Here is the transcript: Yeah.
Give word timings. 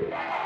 Yeah. 0.00 0.39